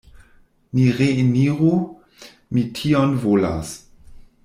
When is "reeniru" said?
1.01-1.69